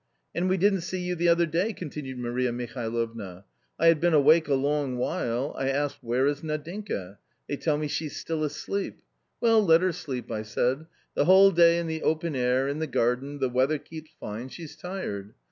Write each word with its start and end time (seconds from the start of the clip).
"And 0.33 0.49
we 0.49 0.57
didn't 0.57 0.81
see 0.81 0.99
you 0.99 1.13
the 1.13 1.27
other 1.27 1.45
day!" 1.45 1.73
continued 1.73 2.17
Maria 2.17 2.51
Mihalovna." 2.51 3.43
I 3.79 3.85
had 3.85 3.99
been 4.01 4.15
awake 4.15 4.47
a 4.47 4.55
long 4.55 4.97
while; 4.97 5.53
I 5.55 5.69
asked, 5.69 5.99
where 6.01 6.25
is 6.25 6.41
Nadinka? 6.41 7.19
They 7.47 7.55
tell 7.57 7.77
me 7.77 7.87
she's 7.87 8.17
still 8.17 8.43
asleep." 8.43 9.03
Well, 9.41 9.63
let 9.63 9.81
her 9.81 9.91
sleep," 9.91 10.31
I 10.31 10.41
said, 10.41 10.87
the 11.13 11.25
whole 11.25 11.51
day 11.51 11.77
in 11.77 11.85
the 11.85 12.01
open 12.01 12.35
air, 12.35 12.67
in 12.67 12.79
the 12.79 12.87
garden, 12.87 13.37
the 13.37 13.47
weather 13.49 13.77
keeps 13.77 14.09
fine, 14.19 14.49
she's 14.49 14.75
tired. 14.75 15.35